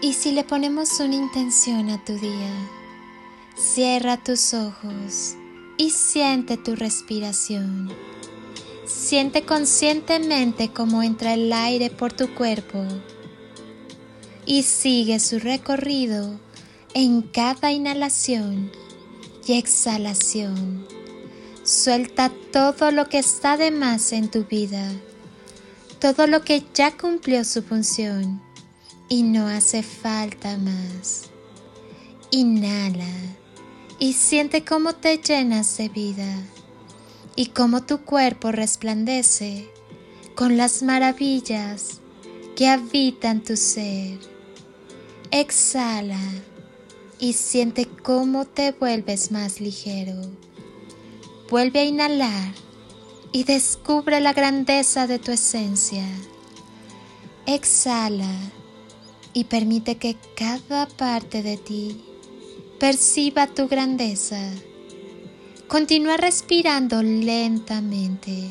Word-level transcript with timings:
Y 0.00 0.12
si 0.12 0.32
le 0.32 0.44
ponemos 0.44 1.00
una 1.00 1.16
intención 1.16 1.90
a 1.90 2.02
tu 2.04 2.14
día, 2.14 2.50
cierra 3.56 4.16
tus 4.16 4.54
ojos 4.54 5.34
y 5.76 5.90
siente 5.90 6.56
tu 6.56 6.76
respiración. 6.76 7.90
Siente 8.86 9.42
conscientemente 9.42 10.72
cómo 10.72 11.02
entra 11.02 11.34
el 11.34 11.52
aire 11.52 11.90
por 11.90 12.12
tu 12.12 12.34
cuerpo 12.34 12.86
y 14.46 14.62
sigue 14.62 15.20
su 15.20 15.40
recorrido 15.40 16.38
en 16.94 17.22
cada 17.22 17.72
inhalación 17.72 18.70
y 19.46 19.54
exhalación. 19.54 20.86
Suelta 21.62 22.32
todo 22.52 22.90
lo 22.90 23.08
que 23.08 23.18
está 23.18 23.56
de 23.56 23.70
más 23.70 24.12
en 24.12 24.30
tu 24.30 24.44
vida, 24.44 24.90
todo 26.00 26.26
lo 26.26 26.42
que 26.42 26.64
ya 26.74 26.96
cumplió 26.96 27.44
su 27.44 27.62
función 27.62 28.40
y 29.08 29.22
no 29.22 29.46
hace 29.48 29.82
falta 29.82 30.56
más. 30.58 31.24
Inhala 32.30 33.06
y 33.98 34.12
siente 34.12 34.64
cómo 34.64 34.94
te 34.94 35.18
llenas 35.18 35.76
de 35.76 35.88
vida 35.88 36.42
y 37.36 37.46
cómo 37.46 37.84
tu 37.84 37.98
cuerpo 37.98 38.52
resplandece 38.52 39.70
con 40.34 40.56
las 40.56 40.82
maravillas 40.82 42.00
que 42.56 42.68
habitan 42.68 43.42
tu 43.42 43.56
ser. 43.56 44.18
Exhala 45.30 46.20
y 47.18 47.32
siente 47.32 47.86
cómo 47.86 48.44
te 48.44 48.72
vuelves 48.72 49.32
más 49.32 49.60
ligero. 49.60 50.14
Vuelve 51.50 51.80
a 51.80 51.84
inhalar 51.84 52.54
y 53.32 53.44
descubre 53.44 54.20
la 54.20 54.32
grandeza 54.32 55.06
de 55.06 55.18
tu 55.18 55.32
esencia. 55.32 56.06
Exhala 57.46 58.34
y 59.32 59.44
permite 59.44 59.96
que 59.96 60.16
cada 60.34 60.86
parte 60.86 61.42
de 61.42 61.56
ti 61.56 62.04
perciba 62.78 63.46
tu 63.46 63.68
grandeza. 63.68 64.50
Continúa 65.68 66.16
respirando 66.16 67.02
lentamente 67.02 68.50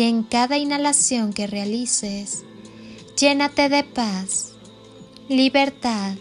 y 0.00 0.02
en 0.04 0.22
cada 0.22 0.56
inhalación 0.56 1.34
que 1.34 1.46
realices, 1.46 2.42
llénate 3.18 3.68
de 3.68 3.84
paz, 3.84 4.52
libertad, 5.28 6.14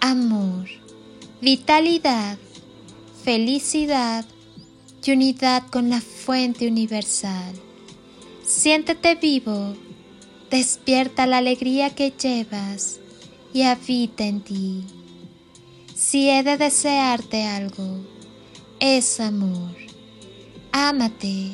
amor, 0.00 0.66
vitalidad, 1.40 2.38
felicidad 3.24 4.24
y 5.04 5.12
unidad 5.12 5.66
con 5.70 5.90
la 5.90 6.00
fuente 6.00 6.66
universal. 6.66 7.54
Siéntete 8.44 9.14
vivo 9.14 9.74
Despierta 10.50 11.28
la 11.28 11.38
alegría 11.38 11.90
que 11.94 12.10
llevas 12.10 12.98
y 13.54 13.62
habita 13.62 14.24
en 14.24 14.40
ti. 14.40 14.84
Si 15.94 16.28
he 16.28 16.42
de 16.42 16.56
desearte 16.56 17.44
algo, 17.44 18.00
es 18.80 19.20
amor. 19.20 19.70
Ámate, 20.72 21.52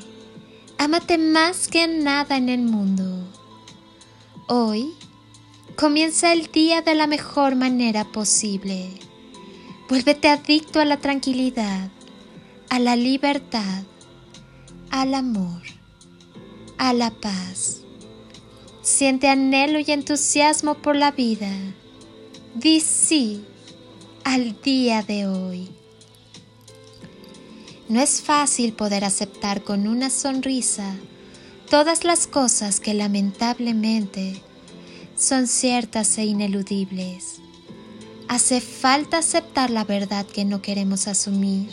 ámate 0.78 1.18
más 1.18 1.68
que 1.68 1.86
nada 1.86 2.38
en 2.38 2.48
el 2.48 2.62
mundo. 2.62 3.04
Hoy 4.48 4.94
comienza 5.76 6.32
el 6.32 6.50
día 6.50 6.80
de 6.80 6.94
la 6.94 7.06
mejor 7.06 7.54
manera 7.54 8.04
posible. 8.06 8.88
Vuélvete 9.90 10.28
adicto 10.28 10.80
a 10.80 10.86
la 10.86 10.96
tranquilidad, 10.96 11.90
a 12.70 12.78
la 12.78 12.96
libertad, 12.96 13.82
al 14.90 15.12
amor, 15.12 15.60
a 16.78 16.94
la 16.94 17.10
paz. 17.10 17.82
Siente 18.80 19.28
anhelo 19.28 19.78
y 19.78 19.84
entusiasmo 19.88 20.76
por 20.76 20.96
la 20.96 21.10
vida. 21.10 21.52
Di 22.54 22.80
sí 22.80 23.44
al 24.24 24.58
día 24.62 25.02
de 25.02 25.26
hoy. 25.26 25.68
No 27.88 28.00
es 28.00 28.22
fácil 28.22 28.72
poder 28.72 29.04
aceptar 29.04 29.62
con 29.62 29.86
una 29.86 30.08
sonrisa 30.08 30.96
todas 31.68 32.04
las 32.04 32.26
cosas 32.26 32.80
que 32.80 32.94
lamentablemente 32.94 34.42
son 35.16 35.46
ciertas 35.46 36.18
e 36.18 36.24
ineludibles. 36.24 37.40
Hace 38.28 38.60
falta 38.60 39.18
aceptar 39.18 39.70
la 39.70 39.84
verdad 39.84 40.26
que 40.26 40.44
no 40.44 40.60
queremos 40.60 41.08
asumir 41.08 41.70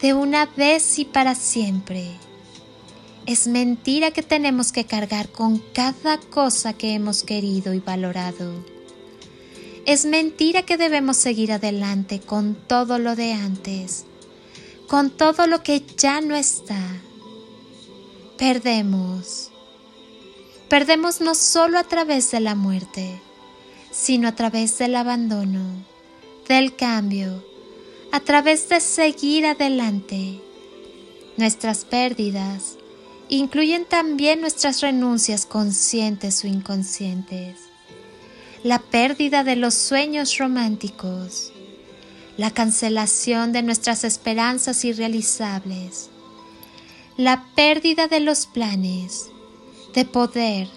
de 0.00 0.14
una 0.14 0.46
vez 0.46 0.98
y 0.98 1.04
para 1.04 1.34
siempre. 1.34 2.06
Es 3.26 3.46
mentira 3.46 4.10
que 4.10 4.22
tenemos 4.22 4.72
que 4.72 4.84
cargar 4.84 5.28
con 5.28 5.58
cada 5.72 6.18
cosa 6.18 6.72
que 6.72 6.94
hemos 6.94 7.22
querido 7.22 7.74
y 7.74 7.80
valorado. 7.80 8.64
Es 9.86 10.06
mentira 10.06 10.62
que 10.62 10.76
debemos 10.76 11.16
seguir 11.16 11.52
adelante 11.52 12.20
con 12.20 12.54
todo 12.54 12.98
lo 12.98 13.16
de 13.16 13.32
antes, 13.32 14.04
con 14.88 15.10
todo 15.10 15.46
lo 15.46 15.62
que 15.62 15.82
ya 15.96 16.20
no 16.20 16.36
está. 16.36 16.80
Perdemos. 18.38 19.50
Perdemos 20.70 21.20
no 21.20 21.34
solo 21.34 21.80
a 21.80 21.82
través 21.82 22.30
de 22.30 22.38
la 22.38 22.54
muerte, 22.54 23.20
sino 23.90 24.28
a 24.28 24.36
través 24.36 24.78
del 24.78 24.94
abandono, 24.94 25.64
del 26.46 26.76
cambio, 26.76 27.44
a 28.12 28.20
través 28.20 28.68
de 28.68 28.78
seguir 28.78 29.46
adelante. 29.46 30.40
Nuestras 31.36 31.84
pérdidas 31.84 32.76
incluyen 33.28 33.84
también 33.84 34.40
nuestras 34.40 34.80
renuncias 34.80 35.44
conscientes 35.44 36.44
o 36.44 36.46
inconscientes, 36.46 37.56
la 38.62 38.78
pérdida 38.78 39.42
de 39.42 39.56
los 39.56 39.74
sueños 39.74 40.38
románticos, 40.38 41.52
la 42.36 42.52
cancelación 42.52 43.52
de 43.52 43.64
nuestras 43.64 44.04
esperanzas 44.04 44.84
irrealizables, 44.84 46.10
la 47.16 47.44
pérdida 47.56 48.06
de 48.06 48.20
los 48.20 48.46
planes, 48.46 49.30
de 49.94 50.04
poder, 50.04 50.68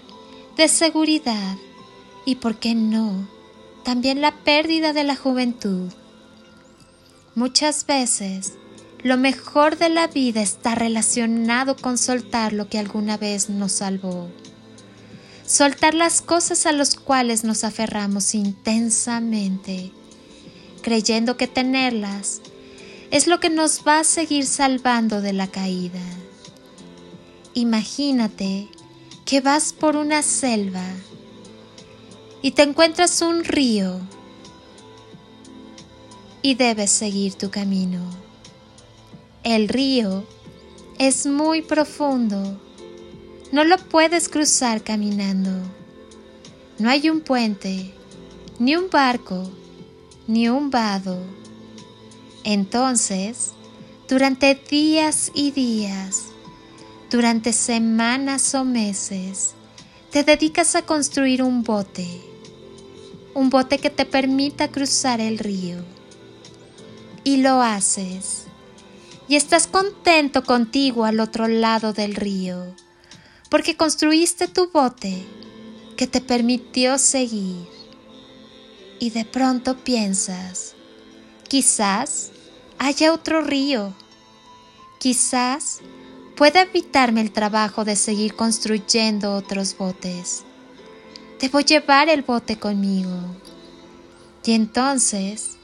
de 0.57 0.67
seguridad 0.67 1.55
y, 2.25 2.35
por 2.35 2.57
qué 2.57 2.75
no, 2.75 3.27
también 3.83 4.21
la 4.21 4.31
pérdida 4.43 4.93
de 4.93 5.03
la 5.03 5.15
juventud. 5.15 5.91
Muchas 7.35 7.85
veces 7.85 8.53
lo 9.03 9.17
mejor 9.17 9.77
de 9.77 9.89
la 9.89 10.07
vida 10.07 10.41
está 10.41 10.75
relacionado 10.75 11.75
con 11.75 11.97
soltar 11.97 12.53
lo 12.53 12.69
que 12.69 12.79
alguna 12.79 13.17
vez 13.17 13.49
nos 13.49 13.73
salvó. 13.73 14.29
Soltar 15.45 15.93
las 15.93 16.21
cosas 16.21 16.65
a 16.65 16.71
las 16.71 16.95
cuales 16.95 17.43
nos 17.43 17.65
aferramos 17.65 18.33
intensamente, 18.33 19.91
creyendo 20.81 21.35
que 21.35 21.47
tenerlas 21.47 22.41
es 23.11 23.27
lo 23.27 23.39
que 23.39 23.49
nos 23.49 23.81
va 23.85 23.99
a 23.99 24.03
seguir 24.05 24.45
salvando 24.45 25.21
de 25.21 25.33
la 25.33 25.47
caída. 25.47 26.01
Imagínate 27.53 28.69
que 29.25 29.41
vas 29.41 29.73
por 29.73 29.95
una 29.95 30.21
selva 30.21 30.85
y 32.41 32.51
te 32.51 32.63
encuentras 32.63 33.21
un 33.21 33.43
río 33.43 33.99
y 36.41 36.55
debes 36.55 36.91
seguir 36.91 37.35
tu 37.35 37.49
camino. 37.49 38.01
El 39.43 39.69
río 39.69 40.25
es 40.99 41.25
muy 41.25 41.61
profundo. 41.61 42.59
No 43.51 43.63
lo 43.63 43.77
puedes 43.77 44.27
cruzar 44.29 44.83
caminando. 44.83 45.51
No 46.79 46.89
hay 46.89 47.09
un 47.09 47.21
puente, 47.21 47.93
ni 48.59 48.75
un 48.75 48.89
barco, 48.89 49.49
ni 50.27 50.49
un 50.49 50.69
vado. 50.69 51.17
Entonces, 52.43 53.53
durante 54.09 54.55
días 54.55 55.31
y 55.33 55.51
días, 55.51 56.32
durante 57.13 57.53
semanas 57.53 58.55
o 58.55 58.65
meses, 58.65 59.53
te 60.09 60.23
dedicas 60.23 60.75
a 60.75 60.81
construir 60.81 61.43
un 61.43 61.61
bote, 61.61 62.07
un 63.35 63.51
bote 63.51 63.77
que 63.77 63.91
te 63.91 64.05
permita 64.05 64.69
cruzar 64.69 65.21
el 65.21 65.37
río. 65.37 65.77
Y 67.23 67.37
lo 67.37 67.61
haces 67.61 68.45
y 69.27 69.35
estás 69.35 69.67
contento 69.67 70.43
contigo 70.43 71.05
al 71.05 71.19
otro 71.19 71.47
lado 71.47 71.93
del 71.93 72.15
río, 72.15 72.75
porque 73.51 73.77
construiste 73.77 74.47
tu 74.47 74.71
bote 74.71 75.23
que 75.95 76.07
te 76.07 76.19
permitió 76.19 76.97
seguir. 76.97 77.67
Y 78.99 79.11
de 79.11 79.23
pronto 79.23 79.77
piensas, 79.77 80.73
quizás 81.47 82.31
haya 82.79 83.13
otro 83.13 83.41
río, 83.41 83.93
quizás 84.97 85.81
pueda 86.35 86.61
evitarme 86.63 87.21
el 87.21 87.31
trabajo 87.31 87.85
de 87.85 87.95
seguir 87.95 88.35
construyendo 88.35 89.35
otros 89.35 89.77
botes. 89.77 90.43
Debo 91.39 91.59
llevar 91.59 92.09
el 92.09 92.21
bote 92.21 92.57
conmigo. 92.57 93.19
Y 94.45 94.53
entonces 94.53 95.57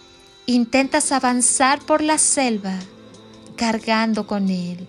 Intentas 0.50 1.12
avanzar 1.12 1.80
por 1.80 2.02
la 2.02 2.18
selva 2.18 2.74
cargando 3.56 4.26
con 4.26 4.50
él, 4.50 4.88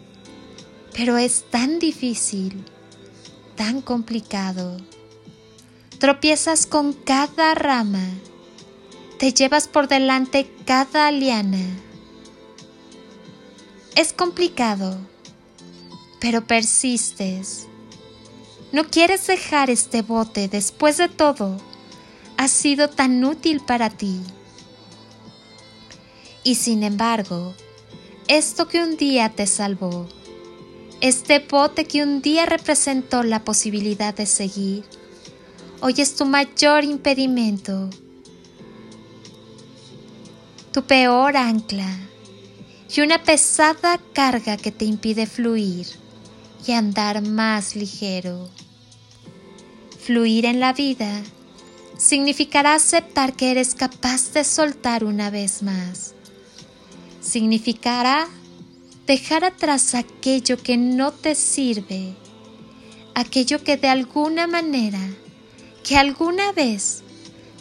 pero 0.96 1.18
es 1.18 1.44
tan 1.50 1.78
difícil, 1.78 2.64
tan 3.56 3.82
complicado. 3.82 4.78
Tropiezas 5.98 6.64
con 6.64 6.94
cada 6.94 7.54
rama, 7.54 8.08
te 9.18 9.34
llevas 9.34 9.68
por 9.68 9.86
delante 9.86 10.50
cada 10.64 11.10
liana. 11.10 11.66
Es 13.96 14.14
complicado, 14.14 14.96
pero 16.20 16.46
persistes. 16.46 17.66
No 18.72 18.84
quieres 18.84 19.26
dejar 19.26 19.70
este 19.70 20.02
bote 20.02 20.46
después 20.46 20.98
de 20.98 21.08
todo. 21.08 21.56
Ha 22.36 22.46
sido 22.46 22.88
tan 22.88 23.24
útil 23.24 23.60
para 23.60 23.90
ti. 23.90 24.20
Y 26.44 26.54
sin 26.54 26.84
embargo, 26.84 27.54
esto 28.28 28.68
que 28.68 28.82
un 28.82 28.96
día 28.96 29.30
te 29.30 29.46
salvó, 29.46 30.06
este 31.00 31.40
bote 31.40 31.84
que 31.84 32.02
un 32.02 32.22
día 32.22 32.46
representó 32.46 33.22
la 33.22 33.44
posibilidad 33.44 34.14
de 34.14 34.26
seguir, 34.26 34.84
hoy 35.80 35.94
es 35.98 36.14
tu 36.14 36.24
mayor 36.24 36.84
impedimento, 36.84 37.90
tu 40.72 40.82
peor 40.84 41.36
ancla 41.36 41.90
y 42.94 43.00
una 43.00 43.22
pesada 43.22 44.00
carga 44.12 44.56
que 44.56 44.70
te 44.70 44.84
impide 44.84 45.26
fluir 45.26 45.86
y 46.66 46.72
andar 46.72 47.22
más 47.22 47.76
ligero. 47.76 48.48
Fluir 50.04 50.46
en 50.46 50.60
la 50.60 50.72
vida 50.72 51.22
significará 51.96 52.74
aceptar 52.74 53.34
que 53.34 53.50
eres 53.50 53.74
capaz 53.74 54.32
de 54.32 54.44
soltar 54.44 55.04
una 55.04 55.30
vez 55.30 55.62
más 55.62 56.14
significará 57.20 58.28
dejar 59.06 59.44
atrás 59.44 59.94
aquello 59.94 60.56
que 60.56 60.76
no 60.76 61.12
te 61.12 61.34
sirve, 61.34 62.14
aquello 63.14 63.62
que 63.62 63.76
de 63.76 63.88
alguna 63.88 64.46
manera, 64.46 65.00
que 65.84 65.96
alguna 65.96 66.52
vez 66.52 67.02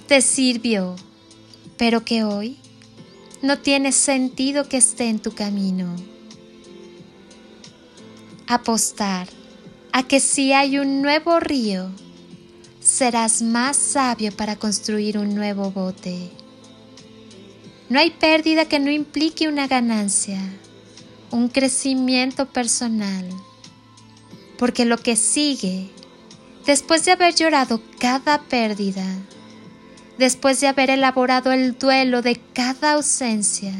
te 0.07 0.21
sirvió, 0.21 0.95
pero 1.77 2.03
que 2.03 2.23
hoy 2.23 2.57
no 3.41 3.59
tiene 3.59 3.91
sentido 3.91 4.67
que 4.67 4.77
esté 4.77 5.09
en 5.09 5.19
tu 5.19 5.31
camino. 5.31 5.95
Apostar 8.51 9.27
a 9.91 10.01
que 10.01 10.19
si 10.19 10.53
hay 10.53 10.79
un 10.79 11.03
nuevo 11.03 11.39
río, 11.39 11.91
serás 12.81 13.43
más 13.43 13.77
sabio 13.77 14.35
para 14.35 14.55
construir 14.55 15.19
un 15.19 15.35
nuevo 15.35 15.69
bote. 15.69 16.31
No 17.89 17.99
hay 17.99 18.09
pérdida 18.09 18.65
que 18.65 18.79
no 18.79 18.89
implique 18.89 19.47
una 19.47 19.67
ganancia, 19.67 20.39
un 21.29 21.47
crecimiento 21.49 22.47
personal, 22.47 23.29
porque 24.57 24.83
lo 24.83 24.97
que 24.97 25.15
sigue, 25.15 25.91
después 26.65 27.05
de 27.05 27.11
haber 27.11 27.35
llorado 27.35 27.83
cada 27.99 28.41
pérdida, 28.41 29.05
después 30.17 30.59
de 30.59 30.69
haber 30.69 30.89
elaborado 30.89 31.51
el 31.51 31.77
duelo 31.77 32.23
de 32.23 32.41
cada 32.53 32.93
ausencia, 32.93 33.75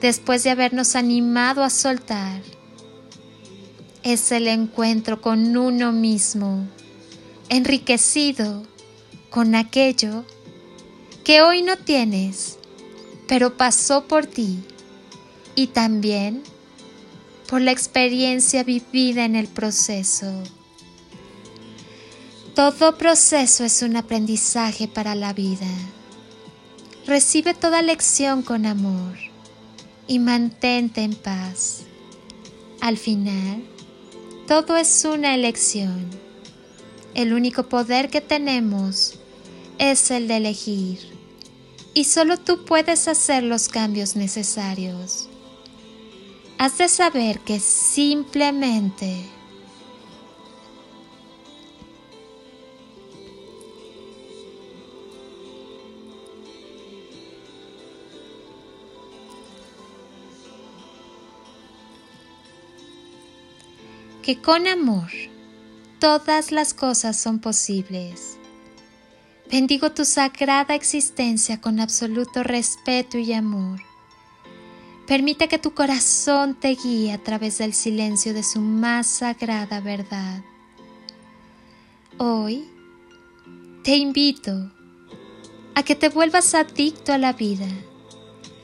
después 0.00 0.42
de 0.42 0.50
habernos 0.50 0.96
animado 0.96 1.62
a 1.62 1.70
soltar, 1.70 2.42
es 4.02 4.32
el 4.32 4.48
encuentro 4.48 5.20
con 5.20 5.56
uno 5.56 5.92
mismo, 5.92 6.66
enriquecido 7.48 8.62
con 9.30 9.54
aquello 9.54 10.24
que 11.24 11.42
hoy 11.42 11.62
no 11.62 11.76
tienes 11.76 12.58
pero 13.30 13.56
pasó 13.56 14.08
por 14.08 14.26
ti 14.26 14.58
y 15.54 15.68
también 15.68 16.42
por 17.48 17.60
la 17.60 17.70
experiencia 17.70 18.64
vivida 18.64 19.24
en 19.24 19.36
el 19.36 19.46
proceso. 19.46 20.42
Todo 22.56 22.98
proceso 22.98 23.62
es 23.62 23.82
un 23.82 23.96
aprendizaje 23.96 24.88
para 24.88 25.14
la 25.14 25.32
vida. 25.32 25.68
Recibe 27.06 27.54
toda 27.54 27.82
lección 27.82 28.42
con 28.42 28.66
amor 28.66 29.16
y 30.08 30.18
mantente 30.18 31.04
en 31.04 31.14
paz. 31.14 31.82
Al 32.80 32.96
final, 32.96 33.62
todo 34.50 34.76
es 34.76 35.04
una 35.04 35.32
elección. 35.36 36.10
El 37.14 37.34
único 37.34 37.68
poder 37.68 38.10
que 38.10 38.20
tenemos 38.20 39.14
es 39.78 40.10
el 40.10 40.26
de 40.26 40.38
elegir 40.38 40.98
y 41.94 42.02
solo 42.02 42.36
tú 42.36 42.64
puedes 42.64 43.06
hacer 43.06 43.44
los 43.44 43.68
cambios 43.68 44.16
necesarios. 44.16 45.28
Has 46.58 46.78
de 46.78 46.88
saber 46.88 47.38
que 47.38 47.60
simplemente 47.60 49.24
que 64.22 64.40
con 64.40 64.66
amor 64.66 65.10
todas 65.98 66.52
las 66.52 66.74
cosas 66.74 67.18
son 67.18 67.38
posibles. 67.38 68.38
Bendigo 69.50 69.92
tu 69.92 70.04
sagrada 70.04 70.74
existencia 70.74 71.60
con 71.60 71.80
absoluto 71.80 72.42
respeto 72.42 73.18
y 73.18 73.32
amor. 73.32 73.80
Permite 75.06 75.48
que 75.48 75.58
tu 75.58 75.74
corazón 75.74 76.54
te 76.54 76.76
guíe 76.76 77.12
a 77.12 77.18
través 77.18 77.58
del 77.58 77.74
silencio 77.74 78.32
de 78.32 78.44
su 78.44 78.60
más 78.60 79.06
sagrada 79.08 79.80
verdad. 79.80 80.42
Hoy 82.18 82.68
te 83.82 83.96
invito 83.96 84.70
a 85.74 85.82
que 85.82 85.96
te 85.96 86.10
vuelvas 86.10 86.54
adicto 86.54 87.12
a 87.12 87.18
la 87.18 87.32
vida, 87.32 87.66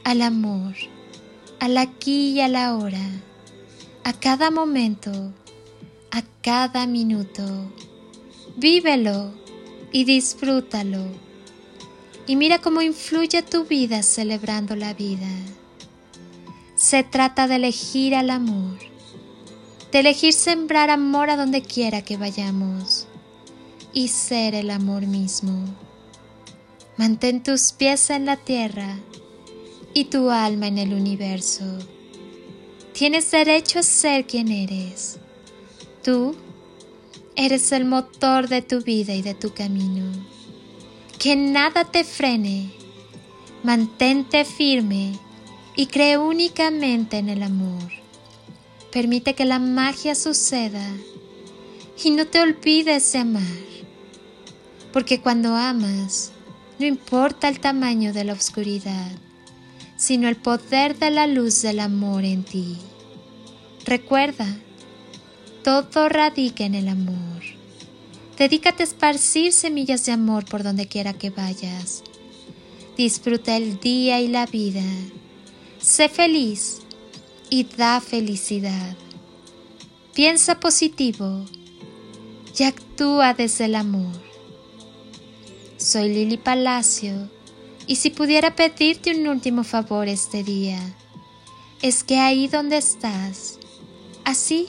al 0.04 0.22
amor, 0.22 0.74
al 1.58 1.78
aquí 1.78 2.32
y 2.32 2.40
a 2.40 2.48
la 2.48 2.76
hora, 2.76 3.10
a 4.04 4.12
cada 4.12 4.52
momento, 4.52 5.32
a 6.10 6.22
cada 6.42 6.86
minuto. 6.86 7.44
Vívelo 8.56 9.32
y 9.92 10.04
disfrútalo. 10.04 11.06
Y 12.26 12.36
mira 12.36 12.60
cómo 12.60 12.82
influye 12.82 13.42
tu 13.42 13.64
vida 13.64 14.02
celebrando 14.02 14.76
la 14.76 14.94
vida. 14.94 15.28
Se 16.74 17.02
trata 17.04 17.46
de 17.48 17.56
elegir 17.56 18.14
al 18.14 18.30
amor, 18.30 18.78
de 19.92 20.00
elegir 20.00 20.32
sembrar 20.32 20.90
amor 20.90 21.30
a 21.30 21.36
donde 21.36 21.62
quiera 21.62 22.02
que 22.02 22.16
vayamos 22.16 23.06
y 23.92 24.08
ser 24.08 24.54
el 24.54 24.70
amor 24.70 25.06
mismo. 25.06 25.64
Mantén 26.96 27.42
tus 27.42 27.72
pies 27.72 28.10
en 28.10 28.26
la 28.26 28.36
tierra 28.36 28.98
y 29.94 30.06
tu 30.06 30.30
alma 30.30 30.66
en 30.66 30.78
el 30.78 30.92
universo. 30.92 31.64
Tienes 32.92 33.30
derecho 33.30 33.78
a 33.78 33.82
ser 33.82 34.26
quien 34.26 34.48
eres. 34.48 35.18
Tú 36.06 36.36
Eres 37.38 37.70
el 37.72 37.84
motor 37.84 38.48
de 38.48 38.62
tu 38.62 38.80
vida 38.80 39.12
y 39.12 39.20
de 39.20 39.34
tu 39.34 39.52
camino. 39.52 40.04
Que 41.18 41.36
nada 41.36 41.84
te 41.84 42.02
frene. 42.02 42.70
Mantente 43.62 44.46
firme 44.46 45.12
y 45.74 45.86
cree 45.86 46.16
únicamente 46.16 47.18
en 47.18 47.28
el 47.28 47.42
amor. 47.42 47.92
Permite 48.90 49.34
que 49.34 49.44
la 49.44 49.58
magia 49.58 50.14
suceda 50.14 50.88
y 52.02 52.10
no 52.12 52.26
te 52.26 52.40
olvides 52.40 53.12
de 53.12 53.18
amar. 53.18 53.42
Porque 54.94 55.20
cuando 55.20 55.54
amas, 55.54 56.32
no 56.78 56.86
importa 56.86 57.48
el 57.48 57.60
tamaño 57.60 58.14
de 58.14 58.24
la 58.24 58.32
oscuridad, 58.32 59.10
sino 59.96 60.28
el 60.28 60.36
poder 60.36 60.98
de 60.98 61.10
la 61.10 61.26
luz 61.26 61.60
del 61.60 61.80
amor 61.80 62.24
en 62.24 62.44
ti. 62.44 62.78
Recuerda, 63.84 64.46
todo 65.66 66.08
radica 66.08 66.64
en 66.64 66.76
el 66.76 66.86
amor. 66.86 67.42
Dedícate 68.38 68.84
a 68.84 68.86
esparcir 68.86 69.52
semillas 69.52 70.06
de 70.06 70.12
amor 70.12 70.44
por 70.44 70.62
donde 70.62 70.86
quiera 70.86 71.12
que 71.12 71.30
vayas. 71.30 72.04
Disfruta 72.96 73.56
el 73.56 73.80
día 73.80 74.20
y 74.20 74.28
la 74.28 74.46
vida. 74.46 74.84
Sé 75.80 76.08
feliz 76.08 76.82
y 77.50 77.64
da 77.64 78.00
felicidad. 78.00 78.96
Piensa 80.14 80.60
positivo 80.60 81.44
y 82.56 82.62
actúa 82.62 83.34
desde 83.34 83.64
el 83.64 83.74
amor. 83.74 84.14
Soy 85.78 86.14
Lili 86.14 86.36
Palacio 86.36 87.28
y 87.88 87.96
si 87.96 88.10
pudiera 88.10 88.54
pedirte 88.54 89.18
un 89.18 89.26
último 89.26 89.64
favor 89.64 90.06
este 90.06 90.44
día, 90.44 90.78
es 91.82 92.04
que 92.04 92.20
ahí 92.20 92.46
donde 92.46 92.76
estás, 92.76 93.58
así 94.24 94.68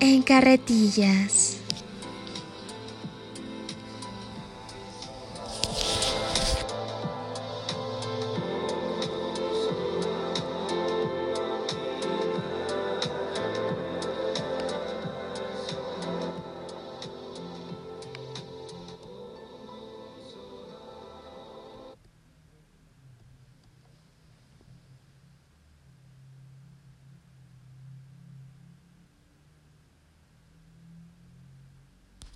En 0.00 0.22
carretillas. 0.22 1.57